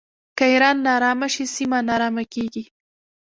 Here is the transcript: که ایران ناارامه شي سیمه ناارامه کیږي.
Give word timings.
که 0.37 0.43
ایران 0.51 0.77
ناارامه 0.85 1.27
شي 1.33 1.45
سیمه 1.55 1.79
ناارامه 1.87 2.23
کیږي. 2.33 2.63